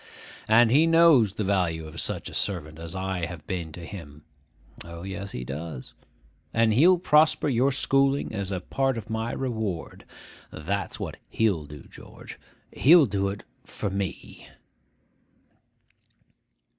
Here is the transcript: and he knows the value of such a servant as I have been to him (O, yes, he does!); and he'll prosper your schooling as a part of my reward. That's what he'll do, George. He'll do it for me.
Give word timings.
and 0.47 0.71
he 0.71 0.87
knows 0.87 1.35
the 1.35 1.43
value 1.43 1.85
of 1.85 2.01
such 2.01 2.27
a 2.27 2.33
servant 2.33 2.79
as 2.79 2.95
I 2.95 3.27
have 3.27 3.45
been 3.45 3.71
to 3.73 3.85
him 3.85 4.23
(O, 4.83 5.03
yes, 5.03 5.29
he 5.29 5.43
does!); 5.43 5.93
and 6.51 6.73
he'll 6.73 6.97
prosper 6.97 7.47
your 7.47 7.71
schooling 7.71 8.33
as 8.33 8.51
a 8.51 8.61
part 8.61 8.97
of 8.97 9.11
my 9.11 9.31
reward. 9.31 10.03
That's 10.49 10.99
what 10.99 11.17
he'll 11.29 11.65
do, 11.65 11.83
George. 11.87 12.39
He'll 12.71 13.05
do 13.05 13.27
it 13.27 13.43
for 13.63 13.91
me. 13.91 14.47